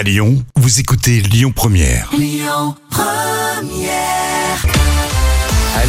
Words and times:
À 0.00 0.02
Lyon, 0.02 0.42
vous 0.56 0.80
écoutez 0.80 1.20
Lyon 1.20 1.52
Première. 1.54 2.08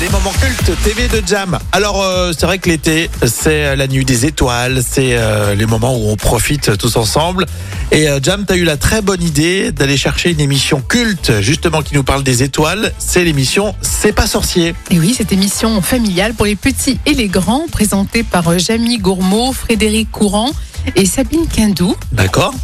Les 0.00 0.08
moments 0.08 0.32
cultes 0.40 0.82
TV 0.82 1.08
de 1.08 1.22
Jam. 1.26 1.58
Alors 1.72 2.02
euh, 2.02 2.32
c'est 2.32 2.46
vrai 2.46 2.56
que 2.58 2.70
l'été, 2.70 3.10
c'est 3.26 3.66
euh, 3.66 3.76
la 3.76 3.86
nuit 3.86 4.06
des 4.06 4.24
étoiles, 4.24 4.80
c'est 4.82 5.10
euh, 5.12 5.54
les 5.54 5.66
moments 5.66 5.94
où 5.94 6.08
on 6.08 6.16
profite 6.16 6.78
tous 6.78 6.96
ensemble. 6.96 7.44
Et 7.92 8.08
euh, 8.08 8.18
Jam, 8.22 8.46
t'as 8.46 8.56
eu 8.56 8.64
la 8.64 8.78
très 8.78 9.02
bonne 9.02 9.22
idée 9.22 9.72
d'aller 9.72 9.98
chercher 9.98 10.30
une 10.30 10.40
émission 10.40 10.80
culte, 10.80 11.42
justement 11.42 11.82
qui 11.82 11.94
nous 11.94 12.02
parle 12.02 12.22
des 12.22 12.42
étoiles. 12.42 12.94
C'est 12.98 13.24
l'émission 13.24 13.74
C'est 13.82 14.14
pas 14.14 14.26
sorcier. 14.26 14.74
Et 14.90 14.98
oui, 14.98 15.12
cette 15.12 15.32
émission 15.32 15.82
familiale 15.82 16.32
pour 16.32 16.46
les 16.46 16.56
petits 16.56 16.98
et 17.04 17.12
les 17.12 17.28
grands, 17.28 17.66
présentée 17.70 18.22
par 18.22 18.58
Jamie 18.58 18.96
Gourmaud, 18.96 19.52
Frédéric 19.52 20.10
Courant 20.10 20.50
et 20.96 21.04
Sabine 21.04 21.46
Quindou. 21.46 21.94
D'accord 22.12 22.54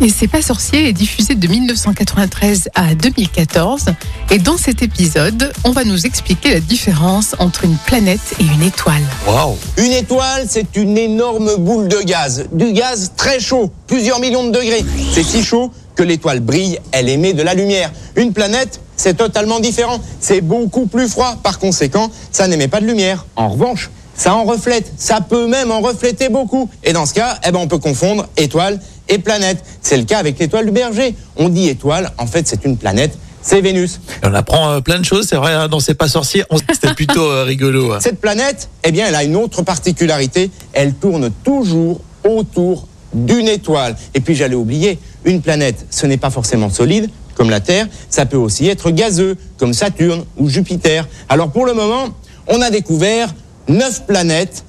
Et 0.00 0.10
C'est 0.10 0.28
pas 0.28 0.42
sorcier 0.42 0.88
est 0.88 0.92
diffusé 0.92 1.34
de 1.34 1.48
1993 1.48 2.68
à 2.76 2.94
2014. 2.94 3.86
Et 4.30 4.38
dans 4.38 4.56
cet 4.56 4.80
épisode, 4.82 5.52
on 5.64 5.72
va 5.72 5.82
nous 5.82 6.06
expliquer 6.06 6.52
la 6.52 6.60
différence 6.60 7.34
entre 7.40 7.64
une 7.64 7.76
planète 7.78 8.20
et 8.38 8.44
une 8.44 8.62
étoile. 8.62 9.02
Waouh 9.26 9.56
Une 9.76 9.90
étoile, 9.90 10.46
c'est 10.48 10.76
une 10.76 10.96
énorme 10.96 11.56
boule 11.56 11.88
de 11.88 12.00
gaz. 12.02 12.46
Du 12.52 12.72
gaz 12.72 13.12
très 13.16 13.40
chaud, 13.40 13.72
plusieurs 13.88 14.20
millions 14.20 14.46
de 14.46 14.52
degrés. 14.52 14.84
C'est 15.12 15.24
si 15.24 15.42
chaud 15.42 15.72
que 15.96 16.04
l'étoile 16.04 16.40
brille, 16.40 16.78
elle 16.92 17.08
émet 17.08 17.32
de 17.32 17.42
la 17.42 17.54
lumière. 17.54 17.90
Une 18.14 18.32
planète, 18.32 18.80
c'est 18.96 19.16
totalement 19.16 19.58
différent. 19.58 20.00
C'est 20.20 20.42
beaucoup 20.42 20.86
plus 20.86 21.08
froid. 21.08 21.36
Par 21.42 21.58
conséquent, 21.58 22.08
ça 22.30 22.46
n'émet 22.46 22.68
pas 22.68 22.80
de 22.80 22.86
lumière. 22.86 23.26
En 23.34 23.48
revanche, 23.48 23.90
ça 24.14 24.34
en 24.34 24.44
reflète. 24.44 24.92
Ça 24.96 25.20
peut 25.20 25.48
même 25.48 25.72
en 25.72 25.80
refléter 25.80 26.28
beaucoup. 26.28 26.70
Et 26.84 26.92
dans 26.92 27.04
ce 27.04 27.14
cas, 27.14 27.38
eh 27.44 27.50
ben, 27.50 27.58
on 27.58 27.66
peut 27.66 27.78
confondre 27.78 28.28
étoile 28.36 28.78
et 29.08 29.18
planète. 29.18 29.64
C'est 29.82 29.96
le 29.96 30.04
cas 30.04 30.18
avec 30.18 30.38
l'étoile 30.38 30.66
du 30.66 30.72
berger. 30.72 31.14
On 31.36 31.48
dit 31.48 31.68
étoile, 31.68 32.12
en 32.18 32.26
fait, 32.26 32.46
c'est 32.48 32.64
une 32.64 32.76
planète. 32.76 33.16
C'est 33.40 33.60
Vénus. 33.60 34.00
Et 34.22 34.26
On 34.26 34.34
apprend 34.34 34.70
euh, 34.72 34.80
plein 34.80 34.98
de 34.98 35.04
choses, 35.04 35.26
c'est 35.28 35.36
vrai, 35.36 35.52
hein, 35.54 35.68
dans 35.68 35.80
C'est 35.80 35.94
pas 35.94 36.08
sorcier, 36.08 36.44
on- 36.50 36.58
c'était 36.58 36.92
plutôt 36.94 37.24
euh, 37.30 37.44
rigolo. 37.44 37.92
hein. 37.92 37.98
Cette 38.00 38.20
planète, 38.20 38.68
eh 38.84 38.90
bien, 38.92 39.06
elle 39.08 39.14
a 39.14 39.24
une 39.24 39.36
autre 39.36 39.62
particularité. 39.62 40.50
Elle 40.72 40.92
tourne 40.94 41.30
toujours 41.44 42.00
autour 42.24 42.86
d'une 43.14 43.48
étoile. 43.48 43.96
Et 44.14 44.20
puis, 44.20 44.34
j'allais 44.34 44.56
oublier, 44.56 44.98
une 45.24 45.40
planète, 45.40 45.86
ce 45.90 46.04
n'est 46.06 46.18
pas 46.18 46.30
forcément 46.30 46.68
solide, 46.68 47.08
comme 47.36 47.48
la 47.48 47.60
Terre. 47.60 47.86
Ça 48.10 48.26
peut 48.26 48.36
aussi 48.36 48.66
être 48.68 48.90
gazeux, 48.90 49.36
comme 49.56 49.72
Saturne 49.72 50.24
ou 50.36 50.48
Jupiter. 50.48 51.08
Alors, 51.28 51.50
pour 51.50 51.64
le 51.64 51.72
moment, 51.72 52.08
on 52.48 52.60
a 52.60 52.70
découvert 52.70 53.32
neuf 53.68 54.04
planètes 54.06 54.64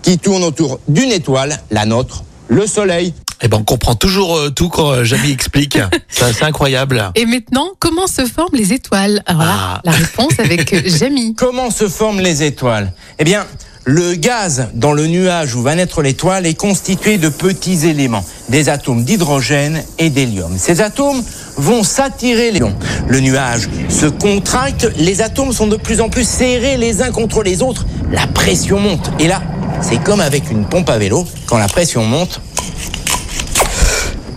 qui 0.00 0.16
tournent 0.18 0.44
autour 0.44 0.78
d'une 0.88 1.10
étoile, 1.12 1.60
la 1.70 1.84
nôtre, 1.84 2.24
le 2.48 2.66
Soleil. 2.66 3.12
Et 3.42 3.48
ben 3.48 3.58
on 3.60 3.64
comprend 3.64 3.94
toujours 3.94 4.36
euh, 4.36 4.50
tout 4.50 4.68
quand 4.68 4.92
euh, 4.92 5.04
Jamie 5.04 5.30
explique. 5.32 5.78
Ça, 6.08 6.32
c'est 6.32 6.44
incroyable. 6.44 7.10
Et 7.16 7.26
maintenant, 7.26 7.70
comment 7.80 8.06
se 8.06 8.24
forment 8.24 8.54
les 8.56 8.72
étoiles? 8.72 9.22
Alors 9.26 9.42
là, 9.42 9.52
Ah. 9.54 9.80
la 9.84 9.92
réponse 9.92 10.38
avec 10.38 10.72
euh, 10.72 10.82
Jamie. 10.86 11.34
Comment 11.36 11.70
se 11.70 11.88
forment 11.88 12.20
les 12.20 12.42
étoiles? 12.44 12.92
Eh 13.18 13.24
bien, 13.24 13.44
le 13.84 14.14
gaz 14.14 14.68
dans 14.74 14.92
le 14.92 15.08
nuage 15.08 15.56
où 15.56 15.62
va 15.62 15.74
naître 15.74 16.02
l'étoile 16.02 16.46
est 16.46 16.54
constitué 16.54 17.18
de 17.18 17.28
petits 17.28 17.86
éléments, 17.88 18.24
des 18.48 18.68
atomes 18.68 19.02
d'hydrogène 19.04 19.82
et 19.98 20.08
d'hélium. 20.08 20.56
Ces 20.56 20.80
atomes 20.80 21.20
vont 21.56 21.82
s'attirer 21.82 22.52
les 22.52 22.60
longs. 22.60 22.76
Le 23.08 23.18
nuage 23.18 23.68
se 23.88 24.06
contracte, 24.06 24.88
les 24.96 25.20
atomes 25.20 25.52
sont 25.52 25.66
de 25.66 25.76
plus 25.76 26.00
en 26.00 26.08
plus 26.08 26.26
serrés 26.28 26.76
les 26.76 27.02
uns 27.02 27.10
contre 27.10 27.42
les 27.42 27.60
autres, 27.60 27.86
la 28.12 28.28
pression 28.28 28.78
monte. 28.78 29.10
Et 29.18 29.26
là, 29.26 29.42
c'est 29.80 30.00
comme 30.00 30.20
avec 30.20 30.48
une 30.52 30.64
pompe 30.64 30.88
à 30.88 30.98
vélo, 30.98 31.26
quand 31.46 31.58
la 31.58 31.66
pression 31.68 32.04
monte, 32.04 32.40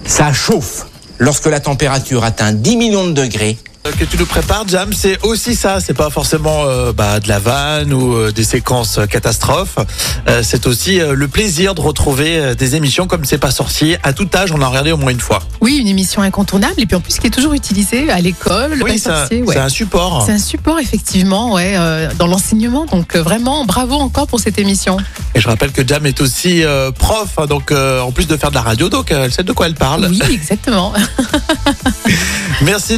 ça 0.06 0.32
chauffe. 0.34 0.88
Lorsque 1.18 1.46
la 1.46 1.60
température 1.60 2.24
atteint 2.24 2.52
10 2.52 2.78
millions 2.78 3.08
de 3.08 3.14
degrés, 3.14 3.58
Que 3.86 4.04
tu 4.04 4.18
nous 4.18 4.26
prépares, 4.26 4.68
Jam, 4.68 4.92
c'est 4.94 5.24
aussi 5.24 5.56
ça. 5.56 5.80
C'est 5.80 5.94
pas 5.94 6.10
forcément 6.10 6.66
euh, 6.66 6.92
bah, 6.92 7.20
de 7.20 7.28
la 7.28 7.38
vanne 7.38 7.94
ou 7.94 8.16
euh, 8.16 8.32
des 8.32 8.44
séquences 8.44 8.98
euh, 8.98 9.06
catastrophes. 9.06 9.78
Euh, 10.28 10.42
c'est 10.44 10.66
aussi 10.66 11.00
euh, 11.00 11.14
le 11.14 11.28
plaisir 11.28 11.76
de 11.76 11.82
retrouver 11.82 12.40
euh, 12.40 12.56
des 12.56 12.76
émissions 12.76 13.06
comme 13.06 13.26
C'est 13.26 13.38
pas 13.38 13.52
sorcier. 13.52 13.98
À 14.02 14.12
tout 14.12 14.28
âge, 14.34 14.52
on 14.52 14.60
a 14.62 14.68
regardé 14.68 14.92
au 14.92 14.98
moins 14.98 15.12
une 15.12 15.20
fois. 15.20 15.40
Oui, 15.62 15.78
une 15.78 15.88
émission 15.88 16.24
incontournable 16.24 16.74
et 16.80 16.88
puis 16.88 16.96
en 16.96 17.00
plus 17.00 17.20
qui 17.20 17.28
est 17.28 17.30
toujours 17.32 17.54
utilisée 17.54 18.10
à 18.10 18.20
l'école, 18.22 18.74
le 18.74 18.84
oui, 18.84 18.98
c'est 18.98 19.12
un, 19.12 19.28
ouais. 19.30 19.56
un 19.56 19.70
support. 19.70 20.24
C'est 20.26 20.32
un 20.34 20.40
support 20.40 20.80
effectivement, 20.80 21.54
ouais, 21.54 21.76
euh, 21.78 22.10
dans 22.18 22.28
l'enseignement. 22.28 22.86
Donc 22.88 23.16
euh, 23.16 23.22
vraiment, 23.22 23.66
bravo 23.66 23.96
encore 23.96 24.26
pour 24.26 24.40
cette 24.40 24.58
émission. 24.58 24.98
Et 25.36 25.40
je 25.40 25.48
rappelle 25.48 25.72
que 25.72 25.88
Jam 25.88 26.08
est 26.08 26.22
aussi 26.22 26.64
euh, 26.64 26.90
prof, 26.92 27.30
hein, 27.38 27.46
donc 27.46 27.72
euh, 27.72 28.02
en 28.02 28.12
plus 28.12 28.28
de 28.28 28.36
faire 28.36 28.50
de 28.50 28.56
la 28.56 28.62
radio, 28.64 28.90
donc 28.90 29.12
euh, 29.12 29.26
elle 29.26 29.32
sait 29.32 29.44
de 29.44 29.54
quoi 29.54 29.68
elle 29.68 29.76
parle. 29.76 30.08
Oui, 30.10 30.20
exactement. 30.34 30.92
Merci. 32.64 32.98